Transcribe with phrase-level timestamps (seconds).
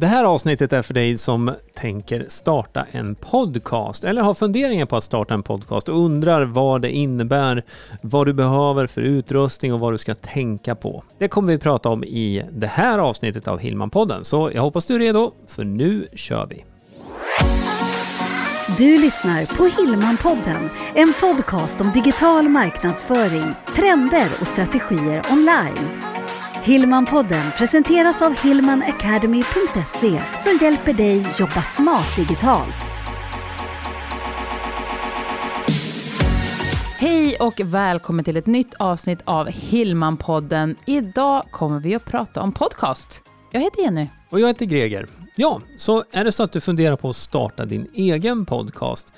[0.00, 4.96] Det här avsnittet är för dig som tänker starta en podcast eller har funderingar på
[4.96, 7.62] att starta en podcast och undrar vad det innebär,
[8.02, 11.04] vad du behöver för utrustning och vad du ska tänka på.
[11.18, 14.94] Det kommer vi prata om i det här avsnittet av Hillman-podden, så jag hoppas du
[14.94, 16.64] är redo, för nu kör vi!
[18.78, 26.09] Du lyssnar på Hillman-podden, en podcast om digital marknadsföring, trender och strategier online.
[26.64, 32.90] Hillman-podden presenteras av hillmanacademy.se som hjälper dig jobba smart digitalt.
[36.98, 40.76] Hej och välkommen till ett nytt avsnitt av Hillman-podden.
[40.86, 43.22] Idag kommer vi att prata om podcast.
[43.52, 44.06] Jag heter Jenny.
[44.30, 45.06] Och jag heter Greger.
[45.36, 49.12] Ja, så är det så att du funderar på att starta din egen podcast,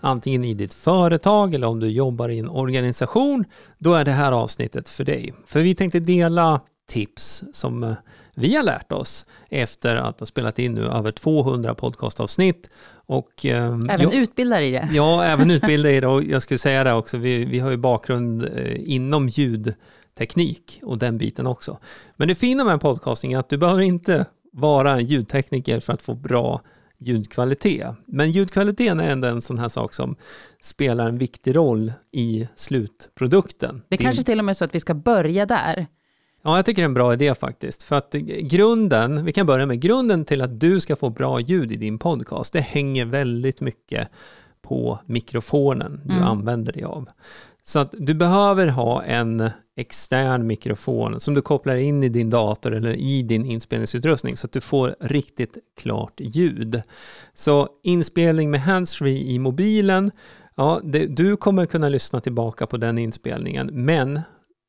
[0.00, 3.44] antingen i ditt företag eller om du jobbar i en organisation,
[3.78, 5.34] då är det här avsnittet för dig.
[5.46, 7.92] För vi tänkte dela tips som eh,
[8.34, 12.70] vi har lärt oss efter att ha spelat in nu över 200 podcastavsnitt.
[12.90, 14.88] Och, eh, även jag, utbildar i det.
[14.92, 17.76] Ja, även utbildar i det och jag skulle säga det också, vi, vi har ju
[17.76, 21.78] bakgrund eh, inom ljudteknik och den biten också.
[22.16, 26.02] Men det fina med podcasting är att du behöver inte vara en ljudtekniker för att
[26.02, 26.60] få bra
[26.98, 27.94] ljudkvalitet.
[28.04, 30.16] Men ljudkvaliteten är ändå en sån här sak som
[30.62, 33.82] spelar en viktig roll i slutprodukten.
[33.88, 35.86] Det är kanske till och med så att vi ska börja där.
[36.42, 37.82] Ja, jag tycker det är en bra idé faktiskt.
[37.82, 41.72] För att grunden, vi kan börja med grunden till att du ska få bra ljud
[41.72, 44.08] i din podcast, det hänger väldigt mycket
[44.62, 46.24] på mikrofonen du mm.
[46.24, 47.08] använder dig av.
[47.62, 52.74] Så att du behöver ha en extern mikrofon som du kopplar in i din dator
[52.74, 56.82] eller i din inspelningsutrustning så att du får riktigt klart ljud.
[57.34, 60.10] Så inspelning med handsfree i mobilen,
[60.54, 64.20] ja, det, du kommer kunna lyssna tillbaka på den inspelningen, men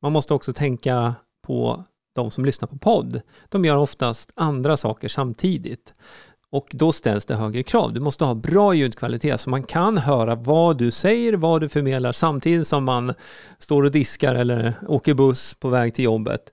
[0.02, 3.20] man måste också tänka på de som lyssnar på podd.
[3.48, 5.92] De gör oftast andra saker samtidigt.
[6.52, 7.92] Och då ställs det högre krav.
[7.92, 12.12] Du måste ha bra ljudkvalitet så man kan höra vad du säger, vad du förmedlar
[12.12, 13.14] samtidigt som man
[13.58, 16.52] står och diskar eller åker buss på väg till jobbet.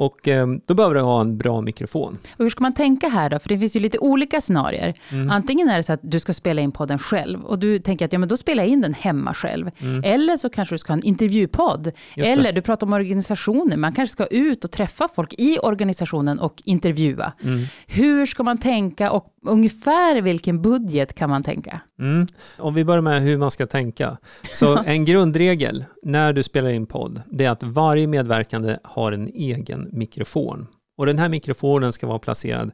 [0.00, 2.18] Och eh, då behöver du ha en bra mikrofon.
[2.36, 3.38] Och hur ska man tänka här då?
[3.38, 4.94] För det finns ju lite olika scenarier.
[5.12, 5.30] Mm.
[5.30, 8.12] Antingen är det så att du ska spela in podden själv och du tänker att
[8.12, 9.70] ja, men då spelar jag in den hemma själv.
[9.80, 10.04] Mm.
[10.04, 11.92] Eller så kanske du ska ha en intervjupodd.
[12.16, 13.76] Eller du pratar om organisationer.
[13.76, 17.32] Man kanske ska ut och träffa folk i organisationen och intervjua.
[17.42, 17.60] Mm.
[17.86, 21.80] Hur ska man tänka och ungefär vilken budget kan man tänka?
[21.98, 22.26] Mm.
[22.58, 24.16] Om vi börjar med hur man ska tänka.
[24.52, 29.28] Så en grundregel när du spelar in podd, det är att varje medverkande har en
[29.28, 30.66] egen mikrofon.
[30.96, 32.70] Och den här mikrofonen ska vara placerad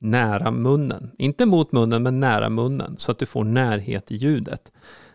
[0.00, 1.10] nära munnen.
[1.18, 4.72] Inte mot munnen, men nära munnen, så att du får närhet i ljudet.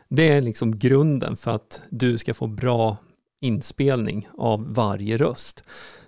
[0.10, 2.98] Det är liksom grunden för att du ska få bra
[3.42, 5.64] inspelning av varje röst.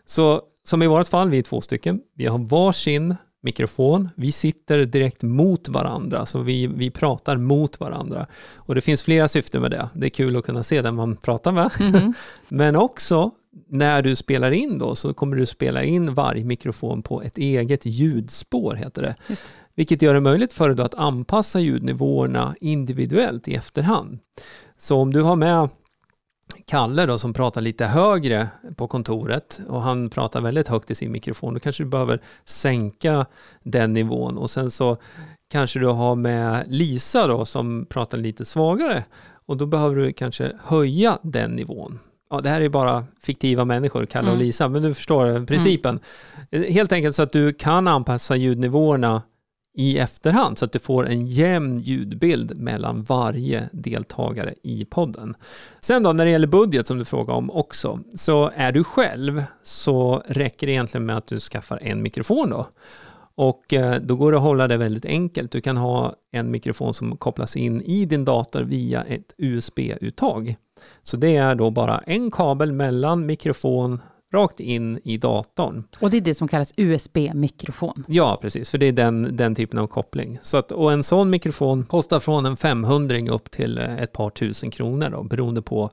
[0.06, 4.10] Så som i vårt fall, vi är två stycken, vi har varsin mikrofon.
[4.16, 8.28] Vi sitter direkt mot varandra, så vi, vi pratar mot varandra.
[8.56, 9.90] Och det finns flera syften med det.
[9.94, 11.72] Det är kul att kunna se den man pratar med.
[11.80, 12.14] Mm.
[12.48, 13.32] Men också
[13.68, 17.86] när du spelar in då så kommer du spela in varje mikrofon på ett eget
[17.86, 19.16] ljudspår, heter det.
[19.28, 19.36] det.
[19.76, 24.20] Vilket gör det möjligt för dig att anpassa ljudnivåerna individuellt i efterhand.
[24.78, 25.70] Så om du har med
[26.66, 31.12] Kalle då som pratar lite högre på kontoret och han pratar väldigt högt i sin
[31.12, 33.26] mikrofon, då kanske du behöver sänka
[33.64, 34.98] den nivån och sen så
[35.50, 39.04] kanske du har med Lisa då som pratar lite svagare
[39.46, 42.00] och då behöver du kanske höja den nivån.
[42.34, 44.46] Ja, det här är bara fiktiva människor, Kalle och mm.
[44.46, 46.00] Lisa, men du förstår principen.
[46.52, 46.74] Mm.
[46.74, 49.22] Helt enkelt så att du kan anpassa ljudnivåerna
[49.76, 55.36] i efterhand så att du får en jämn ljudbild mellan varje deltagare i podden.
[55.80, 59.44] Sen då när det gäller budget som du frågar om också, så är du själv
[59.64, 62.68] så räcker det egentligen med att du skaffar en mikrofon då.
[63.36, 65.52] Och eh, då går det att hålla det väldigt enkelt.
[65.52, 70.56] Du kan ha en mikrofon som kopplas in i din dator via ett USB-uttag.
[71.04, 74.02] Så det är då bara en kabel mellan mikrofon
[74.34, 75.84] rakt in i datorn.
[76.00, 78.04] Och det är det som kallas USB-mikrofon?
[78.08, 80.40] Ja, precis, för det är den, den typen av koppling.
[80.42, 84.30] Så att, och en sån mikrofon kostar från en 500 upp till eh, ett par
[84.30, 85.92] tusen kronor då, beroende på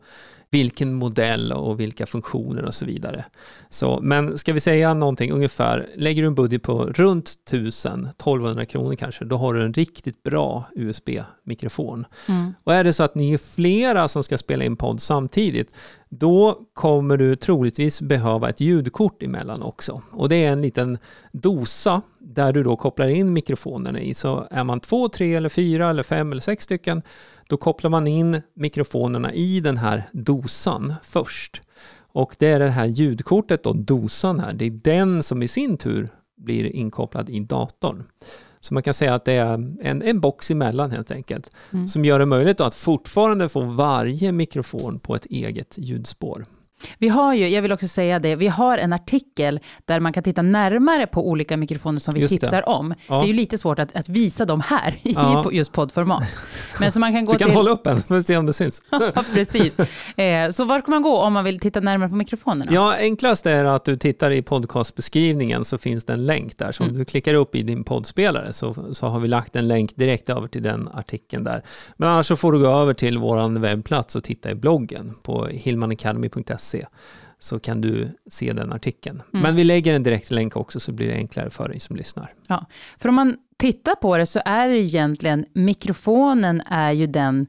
[0.50, 3.24] vilken modell och vilka funktioner och så vidare.
[3.68, 8.94] Så, men ska vi säga någonting ungefär, lägger du en budget på runt 1000-1200 kronor
[8.94, 12.06] kanske, då har du en riktigt bra USB-mikrofon.
[12.28, 12.54] Mm.
[12.64, 15.72] Och är det så att ni är flera som ska spela in podd samtidigt,
[16.10, 20.02] då kommer du troligtvis behöva ett ljudkort emellan också.
[20.10, 20.98] Och det är en liten
[21.32, 24.14] dosa där du då kopplar in mikrofonerna i.
[24.14, 27.02] Så är man två, tre eller fyra eller fem eller sex stycken,
[27.48, 31.62] då kopplar man in mikrofonerna i den här dosan först.
[32.12, 35.76] Och det är det här ljudkortet och dosan här, det är den som i sin
[35.76, 38.04] tur blir inkopplad i datorn.
[38.60, 41.88] Så man kan säga att det är en, en box emellan helt enkelt, mm.
[41.88, 46.44] som gör det möjligt att fortfarande få varje mikrofon på ett eget ljudspår.
[46.98, 50.22] Vi har ju, jag vill också säga det, vi har en artikel där man kan
[50.22, 52.62] titta närmare på olika mikrofoner som vi just tipsar det.
[52.62, 52.94] om.
[53.08, 53.14] Ja.
[53.14, 55.52] Det är ju lite svårt att, att visa dem här i ja.
[55.52, 56.22] just poddformat.
[56.80, 57.56] Men så man kan gå du kan till...
[57.56, 58.82] hålla upp en, för se om det syns.
[58.90, 59.78] ja, precis.
[60.16, 62.72] Eh, så var kan man gå om man vill titta närmare på mikrofonerna?
[62.74, 66.72] Ja, enklast är att du tittar i podcastbeskrivningen så finns det en länk där.
[66.72, 66.98] Så om mm.
[66.98, 70.48] du klickar upp i din poddspelare så, så har vi lagt en länk direkt över
[70.48, 71.62] till den artikeln där.
[71.96, 75.46] Men annars så får du gå över till vår webbplats och titta i bloggen på
[75.46, 76.86] hillmanacademy.se se
[77.38, 79.22] så kan du se den artikeln.
[79.32, 79.42] Mm.
[79.42, 82.34] Men vi lägger en direkt länk också så blir det enklare för dig som lyssnar.
[82.48, 82.66] Ja,
[82.98, 87.46] för om man tittar på det så är det egentligen, mikrofonen är ju den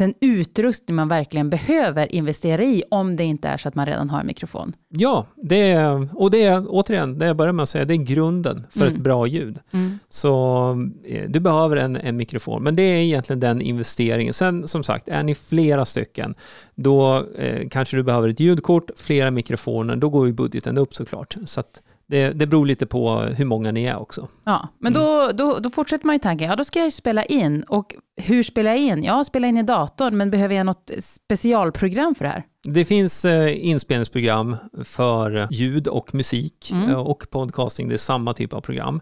[0.00, 4.10] den utrustning man verkligen behöver investera i, om det inte är så att man redan
[4.10, 4.72] har en mikrofon.
[4.88, 8.04] Ja, det är, och det är återigen, det jag börjar med att säga, det är
[8.04, 8.94] grunden för mm.
[8.94, 9.58] ett bra ljud.
[9.70, 9.98] Mm.
[10.08, 10.70] Så
[11.04, 14.34] eh, du behöver en, en mikrofon, men det är egentligen den investeringen.
[14.34, 16.34] Sen som sagt, är ni flera stycken,
[16.74, 21.36] då eh, kanske du behöver ett ljudkort, flera mikrofoner, då går ju budgeten upp såklart.
[21.46, 24.28] Så att, det, det beror lite på hur många ni är också.
[24.44, 25.06] Ja, men mm.
[25.06, 27.62] då, då, då fortsätter man ju tanken, ja då ska jag spela in.
[27.62, 29.04] Och hur spelar jag in?
[29.04, 32.44] Ja, spela in i datorn, men behöver jag något specialprogram för det här?
[32.62, 36.88] Det finns eh, inspelningsprogram för ljud och musik mm.
[36.88, 37.88] Eh, och podcasting.
[37.88, 39.00] Det är samma typ av program.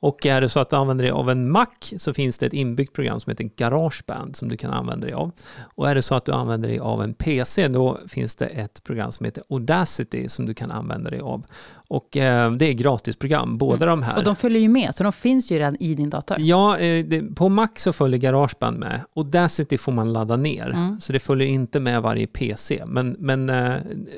[0.00, 1.66] Och är det så att du använder dig av en Mac
[1.96, 5.32] så finns det ett inbyggt program som heter Garageband som du kan använda dig av.
[5.74, 8.84] Och är det så att du använder dig av en PC då finns det ett
[8.84, 11.44] program som heter Audacity som du kan använda dig av.
[11.90, 14.00] Och eh, det är gratisprogram, båda mm.
[14.00, 14.18] de här.
[14.18, 16.36] Och de följer ju med, så de finns ju redan i din dator.
[16.40, 19.00] Ja, eh, det, på Mac så följer Garageband med.
[19.16, 21.00] Audacity får man ladda ner, mm.
[21.00, 22.82] så det följer inte med varje PC.
[22.86, 23.72] Men, men, eh, det,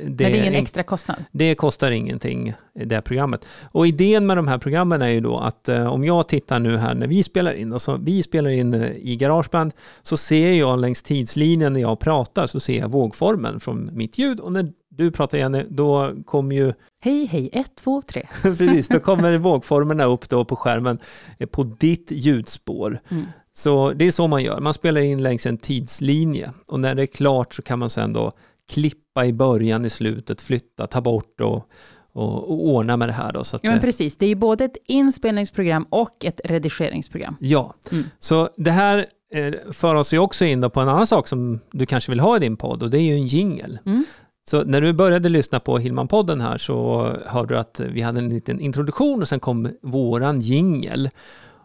[0.04, 1.24] men det är ingen extra kostnad?
[1.30, 3.46] Det kostar ingenting, det programmet.
[3.64, 6.76] Och idén med de här programmen är ju då att eh, om jag tittar nu
[6.76, 9.72] här när vi spelar in, och så vi spelar in eh, i Garageband,
[10.02, 14.40] så ser jag längs tidslinjen när jag pratar, så ser jag vågformen från mitt ljud.
[14.40, 16.72] Och när du pratar Jenny, då kommer ju...
[17.00, 18.28] Hej, hej, ett, två, tre.
[18.42, 20.98] Precis, då kommer vågformerna upp då på skärmen
[21.38, 23.00] eh, på ditt ljudspår.
[23.08, 23.24] Mm.
[23.52, 27.02] Så det är så man gör, man spelar in längs en tidslinje och när det
[27.02, 28.32] är klart så kan man sedan då
[28.68, 31.68] klippa i början, i slutet, flytta, ta bort och,
[32.12, 33.32] och, och ordna med det här.
[33.32, 34.16] Då, så ja, men precis.
[34.16, 37.36] Det är ju både ett inspelningsprogram och ett redigeringsprogram.
[37.40, 38.04] Ja, mm.
[38.18, 41.86] så det här eh, för oss ju också in på en annan sak som du
[41.86, 43.78] kanske vill ha i din podd och det är ju en jingel.
[43.86, 44.04] Mm.
[44.44, 48.28] Så när du började lyssna på Hillman-podden här så hörde du att vi hade en
[48.28, 51.10] liten introduktion och sen kom våran jingel.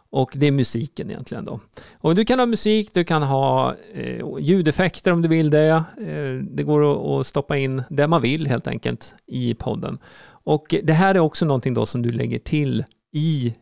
[0.10, 1.60] Och det är musiken egentligen då.
[2.00, 5.84] Och du kan ha musik, du kan ha eh, ljudeffekter om du vill det.
[6.02, 9.98] Eh, det går att, stoppa in det man vill helt enkelt i podden.
[10.30, 12.84] Och det här är också någonting då som du lägger till
[13.14, 13.54] i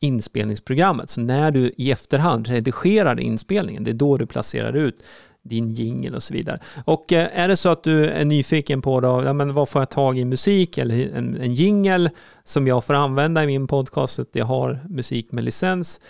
[0.00, 1.10] inspelningsprogrammet.
[1.10, 5.02] Så när du i efterhand redigerar inspelningen, det är då du placerar ut
[5.42, 6.58] din jingel och så vidare.
[6.84, 9.80] Och eh, är det så att du är nyfiken på då, ja, men vad får
[9.80, 12.10] jag tag i musik eller en, en jingel
[12.44, 16.00] som jag får använda i min podcast, att jag har musik med licens,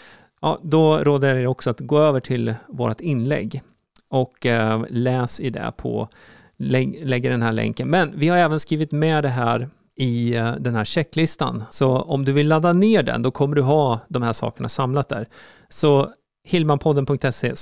[0.41, 3.62] ja, då råder jag dig också att gå över till vårt inlägg
[4.09, 6.09] och eh, läs i det på,
[6.56, 7.88] lägg, lägger den här länken.
[7.88, 11.65] Men vi har även skrivit med det här i eh, den här checklistan.
[11.71, 15.09] Så om du vill ladda ner den, då kommer du ha de här sakerna samlat
[15.09, 15.29] där.
[15.69, 16.11] Så
[16.44, 17.55] hillmanpodden.se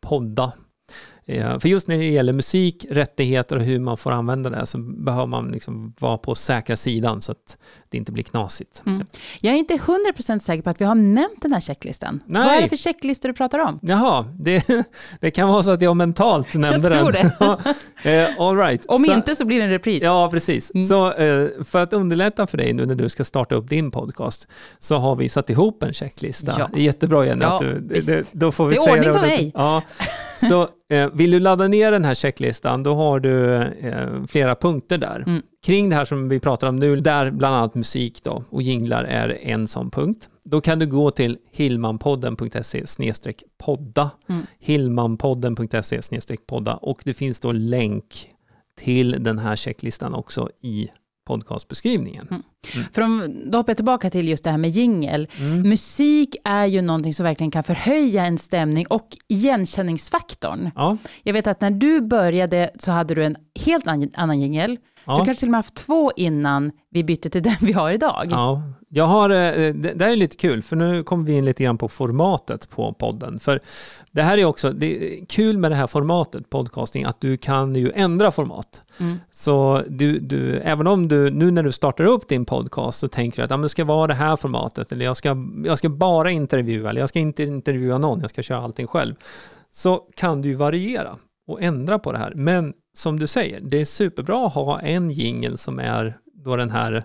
[0.00, 0.52] podda
[1.26, 5.26] för just när det gäller musik, rättigheter och hur man får använda det så behöver
[5.26, 7.56] man liksom vara på säkra sidan så att
[7.88, 8.82] det inte blir knasigt.
[8.86, 9.06] Mm.
[9.40, 12.22] Jag är inte 100% säker på att vi har nämnt den här checklistan.
[12.26, 12.46] Nej.
[12.46, 13.78] Vad är det för checklistor du pratar om?
[13.82, 14.68] Jaha, det,
[15.20, 16.98] det kan vara så att jag mentalt nämnde den.
[16.98, 17.58] Jag tror
[18.02, 18.28] det.
[18.30, 18.86] uh, all right.
[18.86, 20.02] Om så, inte så blir det en repris.
[20.02, 20.74] Ja, precis.
[20.74, 20.88] Mm.
[20.88, 24.48] Så uh, för att underlätta för dig nu när du ska starta upp din podcast
[24.78, 26.54] så har vi satt ihop en checklista.
[26.58, 26.78] Ja.
[26.78, 27.42] Jättebra Jenny.
[27.42, 29.52] Ja, att du, det, då får vi det är ordning på mig.
[29.54, 29.82] Ja.
[30.36, 34.98] Så eh, vill du ladda ner den här checklistan, då har du eh, flera punkter
[34.98, 35.24] där.
[35.26, 35.42] Mm.
[35.66, 39.04] Kring det här som vi pratar om nu, där bland annat musik då, och jinglar
[39.04, 40.28] är en sån punkt.
[40.44, 42.84] Då kan du gå till hillmanpodden.se
[43.58, 44.10] podda.
[44.28, 44.46] Mm.
[44.58, 48.30] Hillmanpodden.se podda och det finns då länk
[48.78, 50.88] till den här checklistan också i
[51.26, 52.28] podcastbeskrivningen.
[52.30, 52.42] Mm.
[52.74, 52.86] Mm.
[52.92, 55.28] För om, då hoppar jag tillbaka till just det här med jingel.
[55.38, 55.68] Mm.
[55.68, 60.70] Musik är ju någonting som verkligen kan förhöja en stämning och igenkänningsfaktorn.
[60.74, 60.96] Ja.
[61.22, 64.78] Jag vet att när du började så hade du en helt annan jingel.
[65.04, 65.18] Ja.
[65.18, 68.28] Du kanske till och med haft två innan vi bytte till den vi har idag.
[68.30, 71.62] Ja, jag har, eh, det, det är lite kul, för nu kommer vi in lite
[71.62, 73.38] grann på formatet på podden.
[73.38, 73.60] För
[74.10, 77.76] det här är också, det är kul med det här formatet, podcasting, att du kan
[77.76, 78.82] ju ändra format.
[79.00, 79.20] Mm.
[79.32, 82.53] Så du, du, även om du, nu när du startar upp din podcast
[82.92, 85.78] så tänker du att ja, det ska vara det här formatet eller jag ska, jag
[85.78, 89.14] ska bara intervjua eller jag ska inte intervjua någon, jag ska köra allting själv.
[89.70, 92.32] Så kan du variera och ändra på det här.
[92.34, 96.70] Men som du säger, det är superbra att ha en jingel som är då den
[96.70, 97.04] här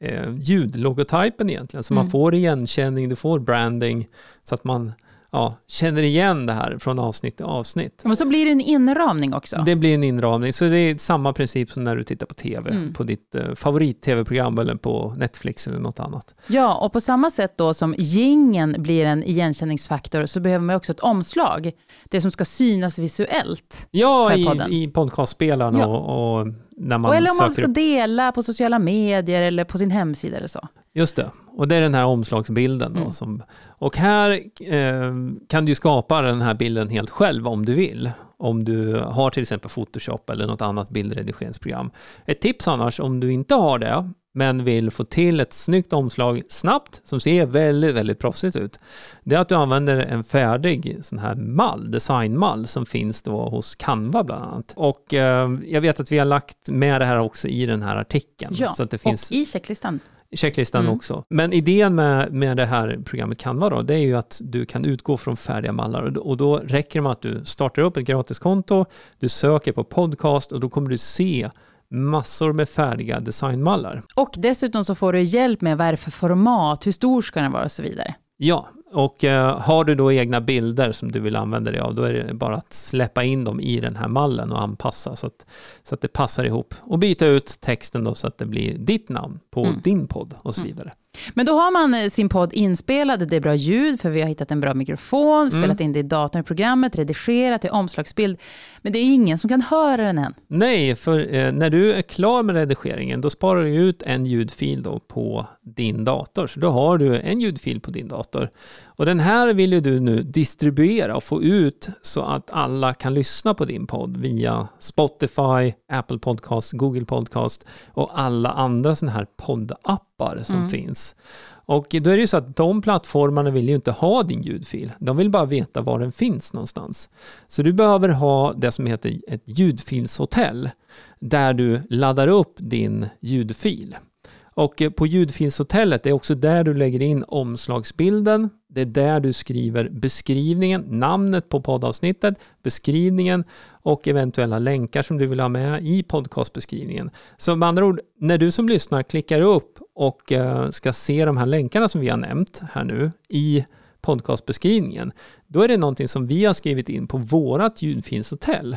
[0.00, 2.04] eh, ljudlogotypen egentligen, så mm.
[2.04, 4.08] man får igenkänning, du får branding,
[4.44, 4.92] så att man
[5.32, 8.02] ja, känner igen det här från avsnitt till avsnitt.
[8.04, 9.62] Och så blir det en inramning också.
[9.66, 12.70] Det blir en inramning, så det är samma princip som när du tittar på tv,
[12.70, 12.94] mm.
[12.94, 16.34] på ditt eh, favorit-tv-program eller på Netflix eller något annat.
[16.46, 20.92] Ja, och på samma sätt då som gingen blir en igenkänningsfaktor så behöver man också
[20.92, 21.70] ett omslag,
[22.04, 23.88] det som ska synas visuellt.
[23.90, 25.86] Ja, i, i podcastspelaren ja.
[25.86, 27.74] och, och när man och eller om man ska upp...
[27.74, 30.68] dela på sociala medier eller på sin hemsida eller så.
[30.98, 32.92] Just det, och det är den här omslagsbilden.
[32.94, 33.12] Då, mm.
[33.12, 35.12] som, och här eh,
[35.48, 38.10] kan du skapa den här bilden helt själv om du vill.
[38.38, 41.90] Om du har till exempel Photoshop eller något annat bildredigeringsprogram.
[42.26, 46.42] Ett tips annars om du inte har det, men vill få till ett snyggt omslag
[46.48, 48.78] snabbt som ser väldigt, väldigt proffsigt ut.
[49.24, 53.74] Det är att du använder en färdig sån här mall, designmall som finns då hos
[53.74, 54.72] Canva bland annat.
[54.76, 57.96] Och eh, jag vet att vi har lagt med det här också i den här
[57.96, 58.54] artikeln.
[58.58, 59.30] Ja, så att det finns...
[59.30, 60.00] och i checklistan
[60.36, 60.94] checklistan mm.
[60.94, 61.24] också.
[61.30, 64.84] Men idén med, med det här programmet Canva då, det är ju att du kan
[64.84, 68.84] utgå från färdiga mallar och då räcker det med att du startar upp ett gratiskonto,
[69.18, 71.50] du söker på podcast och då kommer du se
[71.90, 74.02] massor med färdiga designmallar.
[74.14, 77.40] Och dessutom så får du hjälp med vad är det för format, hur stor ska
[77.40, 78.14] den vara och så vidare.
[78.36, 82.02] Ja, och eh, har du då egna bilder som du vill använda dig av, då
[82.02, 85.46] är det bara att släppa in dem i den här mallen och anpassa så att,
[85.82, 86.74] så att det passar ihop.
[86.80, 89.80] Och byta ut texten då så att det blir ditt namn på mm.
[89.84, 90.72] din podd och så mm.
[90.72, 90.88] vidare.
[90.88, 90.96] Mm.
[91.34, 94.28] Men då har man eh, sin podd inspelad, det är bra ljud, för vi har
[94.28, 95.50] hittat en bra mikrofon, mm.
[95.50, 98.38] spelat in det i datorn i programmet, redigerat, det är omslagsbild.
[98.82, 100.34] Men det är ingen som kan höra den än.
[100.46, 104.82] Nej, för eh, när du är klar med redigeringen, då sparar du ut en ljudfil
[104.82, 105.46] då på
[105.76, 106.46] din dator.
[106.46, 108.50] Så då har du en ljudfil på din dator.
[108.86, 113.14] Och den här vill ju du nu distribuera och få ut så att alla kan
[113.14, 119.26] lyssna på din podd via Spotify, Apple Podcast, Google Podcast och alla andra sådana här
[119.36, 120.07] poddappar
[120.44, 120.68] som mm.
[120.68, 121.16] finns.
[121.48, 124.92] Och då är det ju så att de plattformarna vill ju inte ha din ljudfil.
[124.98, 127.10] De vill bara veta var den finns någonstans.
[127.48, 130.70] Så du behöver ha det som heter ett ljudfilshotell
[131.18, 133.96] där du laddar upp din ljudfil.
[134.42, 139.88] Och på ljudfilshotellet, är också där du lägger in omslagsbilden, det är där du skriver
[139.88, 147.10] beskrivningen, namnet på poddavsnittet, beskrivningen och eventuella länkar som du vill ha med i podcastbeskrivningen.
[147.36, 151.36] Så med andra ord, när du som lyssnar klickar upp och eh, ska se de
[151.36, 153.64] här länkarna som vi har nämnt här nu i
[154.00, 155.12] podcastbeskrivningen,
[155.46, 158.76] då är det någonting som vi har skrivit in på vårat ljudfilshotell.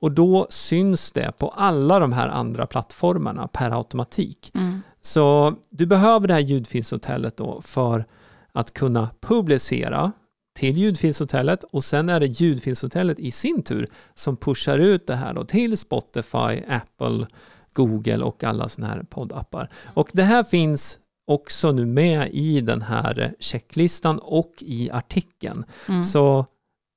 [0.00, 4.50] Och då syns det på alla de här andra plattformarna per automatik.
[4.54, 4.82] Mm.
[5.00, 8.04] Så du behöver det här ljudfilshotellet då för
[8.54, 10.12] att kunna publicera
[10.58, 15.34] till ljudfilshotellet och sen är det ljudfilshotellet i sin tur som pushar ut det här
[15.34, 17.26] då till Spotify, Apple,
[17.72, 19.70] Google och alla sådana här poddappar.
[19.94, 25.64] Och det här finns också nu med i den här checklistan och i artikeln.
[25.88, 26.04] Mm.
[26.04, 26.46] Så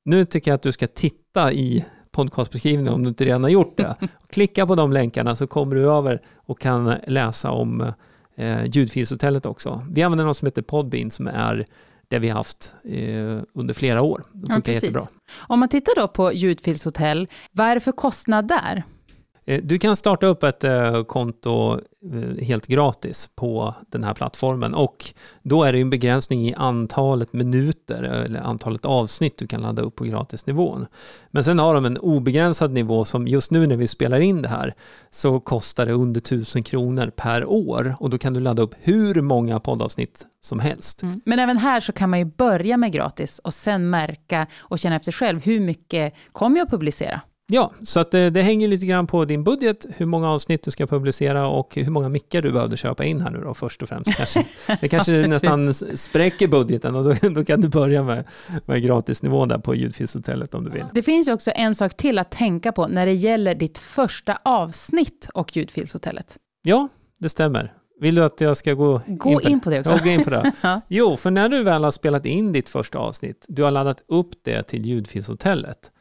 [0.06, 3.78] nu tycker jag att du ska titta i podcastbeskrivningen om du inte redan har gjort
[3.78, 3.96] det.
[4.30, 7.94] Klicka på de länkarna så kommer du över och kan läsa om
[8.36, 9.86] eh, ljudfilshotellet också.
[9.92, 11.66] Vi använder något som heter Podbean som är
[12.08, 14.24] det vi har haft eh, under flera år.
[14.34, 15.08] Det funkar ja, jättebra.
[15.48, 18.84] Om man tittar då på ljudfilshotell, vad är det för kostnad där?
[19.46, 21.80] Eh, du kan starta upp ett eh, konto
[22.14, 27.34] Eh, helt gratis på den här plattformen och då är det en begränsning i antalet
[27.34, 30.86] minuter eh, eller antalet avsnitt du kan ladda upp på gratisnivån.
[31.32, 34.48] Men sen har de en obegränsad nivå som just nu när vi spelar in det
[34.48, 34.74] här
[35.12, 39.22] så kostar det under 1000 kronor per år och då kan du ladda upp hur
[39.22, 41.04] många poddavsnitt som helst.
[41.04, 41.22] Mm.
[41.26, 44.96] Men även här så kan man ju börja med gratis och sen märka och känna
[44.96, 47.22] efter själv hur mycket kommer jag att publicera?
[47.48, 50.72] Ja, så att det, det, hänger lite grann på din budget, hur många avsnitt du
[50.72, 53.90] ska publicera och hur många mickar du behövde köpa in här nu då först och
[53.90, 54.16] främst.
[54.16, 54.46] Kanske.
[54.82, 58.24] Det kanske nästan spräcker budgeten och då, då kan du börja med,
[58.66, 60.86] med gratisnivån där på ljudfilshotellet om du vill.
[60.94, 64.38] Det finns ju också en sak till att tänka på när det gäller ditt första
[64.44, 66.38] avsnitt och ljudfilshotellet.
[66.64, 66.88] Ja,
[67.20, 67.74] det stämmer.
[68.00, 69.92] Vill du att jag ska gå, gå in, på, in på det också?
[69.92, 70.52] Ja, gå in på det.
[70.62, 70.82] ja.
[70.88, 74.32] Jo, för när du väl har spelat in ditt första avsnitt, du har laddat upp
[74.44, 75.92] det till ljudfilshotellet,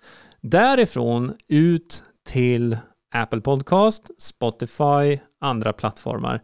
[0.47, 2.77] Därifrån ut till
[3.15, 6.43] Apple Podcast, Spotify, andra plattformar.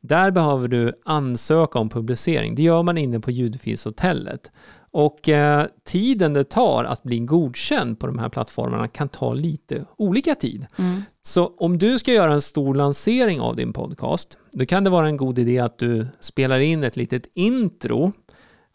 [0.00, 2.54] Där behöver du ansöka om publicering.
[2.54, 4.50] Det gör man inne på ljudfilshotellet.
[4.92, 9.84] Och eh, tiden det tar att bli godkänd på de här plattformarna kan ta lite
[9.96, 10.66] olika tid.
[10.78, 11.02] Mm.
[11.22, 15.06] Så om du ska göra en stor lansering av din podcast, då kan det vara
[15.06, 18.12] en god idé att du spelar in ett litet intro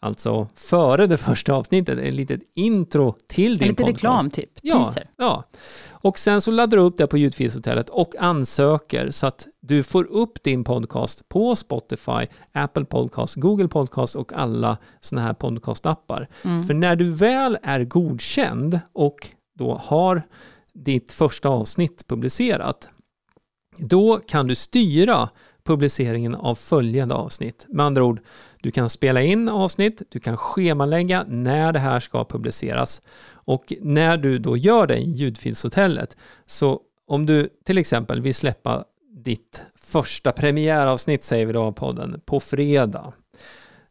[0.06, 4.02] alltså före det första avsnittet, ett litet intro till din lite podcast.
[4.02, 5.10] Lite reklam typ, teaser.
[5.16, 5.58] Ja, ja.
[5.90, 10.04] Och sen så laddar du upp det på Ljudfilshotellet och ansöker så att du får
[10.04, 16.28] upp din podcast på Spotify, Apple Podcast, Google Podcast och alla sådana här podcastappar.
[16.44, 16.64] Mm.
[16.64, 20.22] För när du väl är godkänd och då har
[20.74, 22.88] ditt första avsnitt publicerat,
[23.78, 25.28] då kan du styra
[25.64, 27.66] publiceringen av följande avsnitt.
[27.68, 28.20] Med andra ord,
[28.66, 33.02] du kan spela in avsnitt, du kan schemalägga när det här ska publiceras.
[33.32, 38.84] Och när du då gör det i ljudfilshotellet så om du till exempel vill släppa
[39.10, 43.12] ditt första premiäravsnitt säger vi då av podden på fredag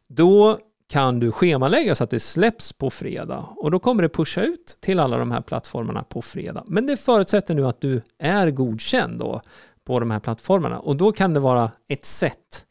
[0.08, 3.44] då kan du schemalägga så att det släpps på fredag.
[3.56, 6.64] Och då kommer det pusha ut till alla de här plattformarna på fredag.
[6.66, 9.40] Men det förutsätter nu att du är godkänd då
[9.84, 10.78] på de här plattformarna.
[10.78, 12.65] Och då kan det vara ett sätt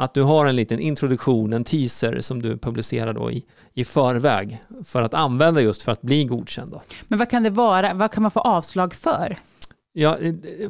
[0.00, 4.62] att du har en liten introduktion, en teaser som du publicerar då i, i förväg
[4.84, 6.72] för att använda just för att bli godkänd.
[6.72, 6.82] Då.
[7.08, 7.94] Men vad kan det vara?
[7.94, 9.36] Vad kan man få avslag för?
[9.92, 10.16] Ja,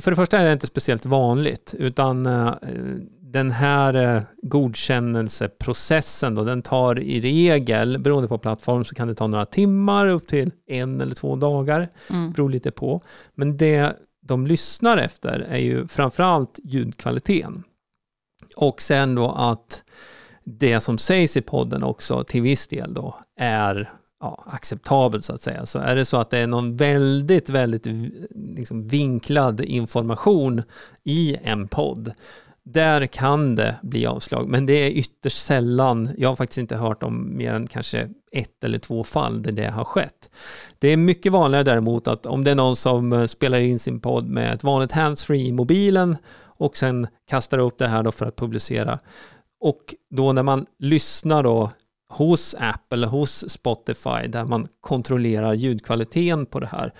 [0.00, 2.52] för det första är det inte speciellt vanligt, utan uh,
[3.20, 9.14] den här uh, godkännelseprocessen då, den tar i regel, beroende på plattform, så kan det
[9.14, 12.32] ta några timmar, upp till en eller två dagar, mm.
[12.32, 13.00] beror lite på.
[13.34, 17.64] Men det de lyssnar efter är ju framförallt ljudkvaliteten.
[18.60, 19.84] Och sen då att
[20.44, 25.42] det som sägs i podden också till viss del då är ja, acceptabelt så att
[25.42, 25.66] säga.
[25.66, 27.86] Så är det så att det är någon väldigt, väldigt
[28.56, 30.62] liksom vinklad information
[31.04, 32.12] i en podd,
[32.64, 34.48] där kan det bli avslag.
[34.48, 38.64] Men det är ytterst sällan, jag har faktiskt inte hört om mer än kanske ett
[38.64, 40.30] eller två fall där det har skett.
[40.78, 44.00] Det är mycket vanligare däremot att om det är någon som eh, spelar in sin
[44.00, 46.16] podd med ett vanligt handsfree i mobilen
[46.60, 48.98] och sen kastar upp det här då för att publicera.
[49.60, 51.70] Och då när man lyssnar då
[52.08, 56.92] hos Apple hos Spotify där man kontrollerar ljudkvaliteten på det här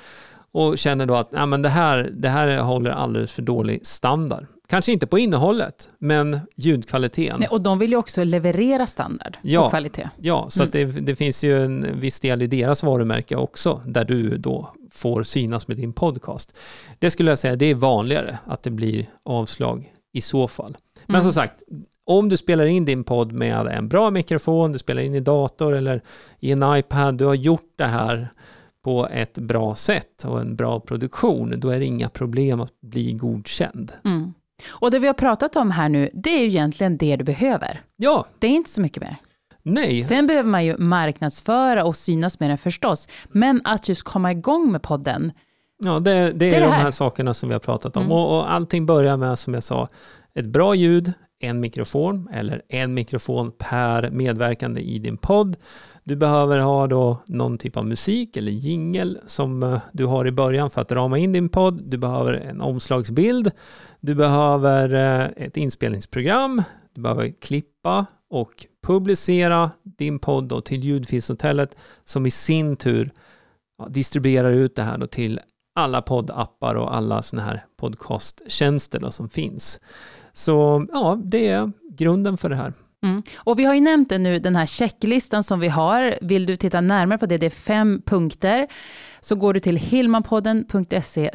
[0.53, 4.47] och känner då att Nej, men det, här, det här håller alldeles för dålig standard.
[4.71, 7.41] Kanske inte på innehållet, men ljudkvaliteten.
[7.41, 10.11] Nej, och de vill ju också leverera standard ja, och kvalitet.
[10.17, 10.71] Ja, så mm.
[10.73, 15.23] det, det, finns ju en viss del i deras varumärke också, där du då får
[15.23, 16.57] synas med din podcast.
[16.99, 20.77] Det skulle jag säga, det är vanligare att det blir avslag i så fall.
[21.07, 21.25] Men mm.
[21.25, 21.63] som sagt,
[22.05, 25.75] om du spelar in din podd med en bra mikrofon, du spelar in i dator
[25.75, 26.03] eller
[26.41, 28.29] i en iPad, du har gjort det här
[28.85, 33.13] på ett bra sätt och en bra produktion, då är det inga problem att bli
[33.13, 33.93] godkänd.
[34.05, 34.33] Mm.
[34.69, 37.81] Och det vi har pratat om här nu, det är ju egentligen det du behöver.
[37.97, 38.27] Ja.
[38.39, 39.17] Det är inte så mycket mer.
[39.63, 40.03] Nej.
[40.03, 43.09] Sen behöver man ju marknadsföra och synas med den förstås.
[43.29, 45.33] Men att just komma igång med podden,
[45.83, 46.83] Ja, det, det, det är, är det de här.
[46.83, 48.03] här sakerna som vi har pratat om.
[48.03, 48.13] Mm.
[48.17, 49.89] Och, och allting börjar med, som jag sa,
[50.35, 55.57] ett bra ljud, en mikrofon eller en mikrofon per medverkande i din podd.
[56.11, 60.33] Du behöver ha då någon typ av musik eller jingel som eh, du har i
[60.33, 61.83] början för att rama in din podd.
[61.85, 63.51] Du behöver en omslagsbild.
[64.01, 66.63] Du behöver eh, ett inspelningsprogram.
[66.95, 73.11] Du behöver klippa och publicera din podd då till Ljudfilshotellet som i sin tur
[73.89, 75.41] distribuerar ut det här då till
[75.75, 79.81] alla poddappar och alla sådana här podcasttjänster som finns.
[80.33, 82.73] Så ja, det är grunden för det här.
[83.03, 83.23] Mm.
[83.37, 86.19] Och vi har ju nämnt det nu, den här checklistan som vi har.
[86.21, 88.69] Vill du titta närmare på det, det är fem punkter.
[89.21, 91.31] Så går du till hillmanpodden.se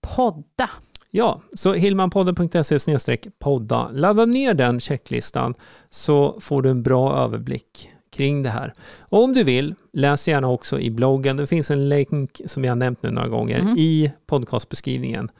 [0.00, 0.70] podda.
[1.10, 3.88] Ja, så hillmanpodden.se podda.
[3.92, 5.54] Ladda ner den checklistan
[5.90, 8.74] så får du en bra överblick kring det här.
[8.98, 11.36] Och om du vill, läs gärna också i bloggen.
[11.36, 13.78] Det finns en länk som jag nämnt nu några gånger mm.
[13.78, 15.30] i podcastbeskrivningen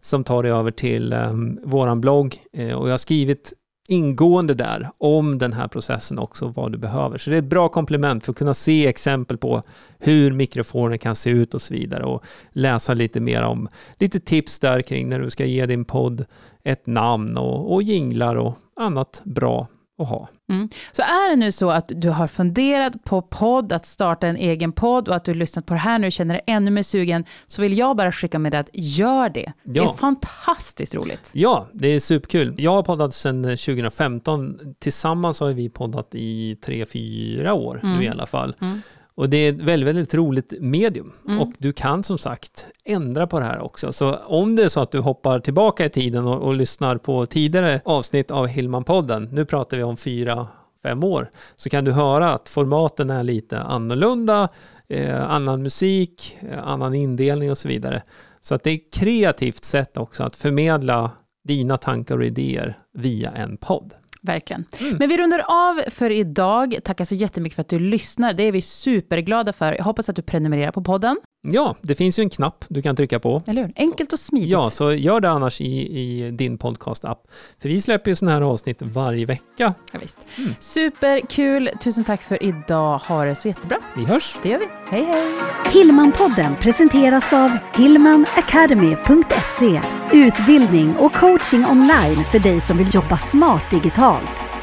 [0.00, 2.36] som tar dig över till um, våran blogg.
[2.52, 3.52] Eh, och jag har skrivit
[3.90, 7.18] ingående där om den här processen också, vad du behöver.
[7.18, 9.62] Så det är ett bra komplement för att kunna se exempel på
[9.98, 14.58] hur mikrofoner kan se ut och så vidare och läsa lite mer om lite tips
[14.58, 16.24] där kring när du ska ge din podd
[16.64, 19.68] ett namn och, och jinglar och annat bra
[20.00, 20.28] att ha.
[20.50, 20.68] Mm.
[20.92, 24.72] Så är det nu så att du har funderat på podd, att starta en egen
[24.72, 26.82] podd och att du har lyssnat på det här nu och känner dig ännu mer
[26.82, 29.52] sugen, så vill jag bara skicka med dig att gör det.
[29.62, 29.82] Ja.
[29.82, 31.30] Det är fantastiskt roligt.
[31.34, 32.54] Ja, det är superkul.
[32.58, 34.58] Jag har poddat sedan 2015.
[34.78, 37.98] Tillsammans har vi poddat i tre, fyra år mm.
[37.98, 38.54] nu i alla fall.
[38.60, 38.82] Mm.
[39.20, 41.12] Och det är ett väldigt, väldigt roligt medium.
[41.28, 41.40] Mm.
[41.40, 43.92] Och du kan som sagt ändra på det här också.
[43.92, 47.26] Så om det är så att du hoppar tillbaka i tiden och, och lyssnar på
[47.26, 50.46] tidigare avsnitt av Hillman-podden, nu pratar vi om fyra,
[50.82, 54.48] fem år, så kan du höra att formaten är lite annorlunda,
[54.88, 58.02] eh, annan musik, eh, annan indelning och så vidare.
[58.40, 61.10] Så att det är ett kreativt sätt också att förmedla
[61.44, 63.94] dina tankar och idéer via en podd.
[64.22, 64.64] Verkligen.
[64.80, 64.96] Mm.
[64.98, 66.78] Men vi rundar av för idag.
[66.84, 68.32] Tackar så jättemycket för att du lyssnar.
[68.32, 69.72] Det är vi superglada för.
[69.72, 71.16] Jag hoppas att du prenumererar på podden.
[71.42, 73.42] Ja, det finns ju en knapp du kan trycka på.
[73.46, 73.72] Eller hur?
[73.76, 74.50] Enkelt och smidigt.
[74.50, 77.22] Ja, så gör det annars i, i din podcast-app.
[77.62, 79.74] För vi släpper ju sådana här avsnitt varje vecka.
[79.92, 80.18] Ja, visst.
[80.38, 80.54] Mm.
[80.60, 81.70] Superkul.
[81.80, 82.98] Tusen tack för idag.
[82.98, 83.78] Ha det så jättebra.
[83.96, 84.36] Vi hörs!
[84.42, 84.66] Det gör vi.
[84.90, 85.24] Hej, hej.
[85.72, 89.80] Hillmanpodden presenteras av hillmanacademy.se
[90.12, 93.72] Utbildning och coaching online för dig som vill jobba smart
[94.10, 94.59] digitalt.